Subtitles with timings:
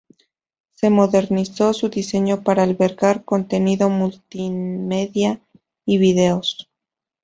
[0.71, 5.39] Se modernizó su diseño para albergar contenido multimedia
[5.85, 6.67] y videos.